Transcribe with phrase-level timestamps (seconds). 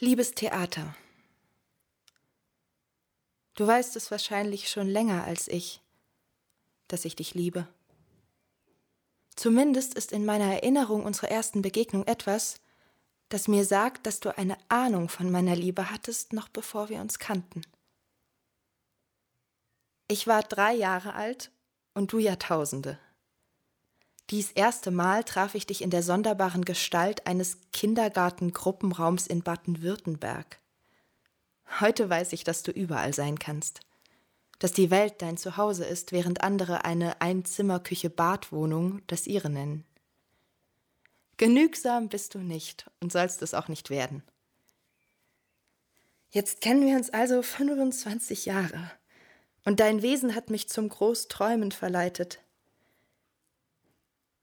[0.00, 0.94] Liebes Theater,
[3.56, 5.82] du weißt es wahrscheinlich schon länger als ich,
[6.86, 7.66] dass ich dich liebe.
[9.34, 12.60] Zumindest ist in meiner Erinnerung unserer ersten Begegnung etwas,
[13.28, 17.18] das mir sagt, dass du eine Ahnung von meiner Liebe hattest, noch bevor wir uns
[17.18, 17.62] kannten.
[20.06, 21.50] Ich war drei Jahre alt
[21.94, 23.00] und du Jahrtausende.
[24.30, 30.58] Dies erste Mal traf ich dich in der sonderbaren Gestalt eines Kindergartengruppenraums in Baden-Württemberg.
[31.80, 33.80] Heute weiß ich, dass du überall sein kannst.
[34.58, 39.84] Dass die Welt dein Zuhause ist, während andere eine Einzimmerküche-Badwohnung das ihre nennen.
[41.38, 44.22] Genügsam bist du nicht und sollst es auch nicht werden.
[46.30, 48.90] Jetzt kennen wir uns also 25 Jahre
[49.64, 52.40] und dein Wesen hat mich zum Großträumen verleitet.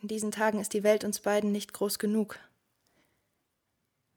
[0.00, 2.38] In diesen Tagen ist die Welt uns beiden nicht groß genug.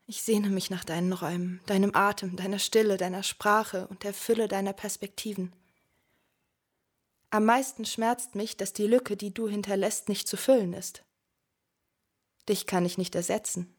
[0.06, 4.48] Ich sehne mich nach deinen Räumen, deinem Atem, deiner Stille, deiner Sprache und der Fülle
[4.48, 5.54] deiner Perspektiven.
[7.32, 11.04] Am meisten schmerzt mich, dass die Lücke, die du hinterlässt, nicht zu füllen ist.
[12.48, 13.74] Dich kann ich nicht ersetzen.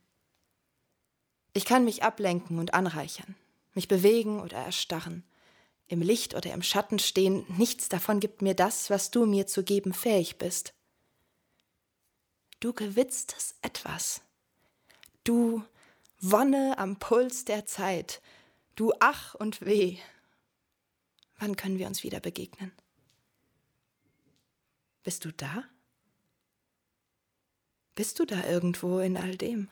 [1.52, 3.34] Ich kann mich ablenken und anreichern,
[3.74, 5.24] mich bewegen oder erstarren,
[5.86, 9.62] im Licht oder im Schatten stehen, nichts davon gibt mir das, was du mir zu
[9.62, 10.74] geben fähig bist
[12.60, 14.22] du gewitztes Etwas.
[15.24, 15.62] Du
[16.20, 18.22] Wonne am Puls der Zeit,
[18.76, 19.98] du Ach und Weh.
[21.38, 22.72] Wann können wir uns wieder begegnen?
[25.02, 25.64] Bist du da?
[27.94, 29.68] Bist du da irgendwo in all dem?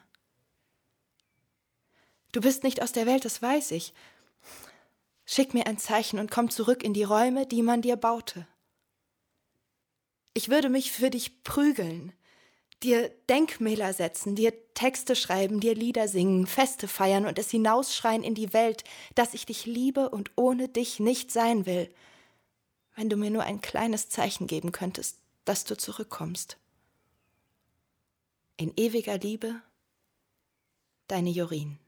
[2.33, 3.95] Du bist nicht aus der Welt, das weiß ich.
[5.25, 8.47] Schick mir ein Zeichen und komm zurück in die Räume, die man dir baute.
[10.35, 12.13] Ich würde mich für dich prügeln,
[12.83, 18.35] dir Denkmäler setzen, dir Texte schreiben, dir Lieder singen, Feste feiern und es hinausschreien in
[18.35, 21.93] die Welt, dass ich dich liebe und ohne dich nicht sein will,
[22.95, 26.59] wenn du mir nur ein kleines Zeichen geben könntest, dass du zurückkommst.
[28.57, 29.61] In ewiger Liebe,
[31.09, 31.79] deine Jorin.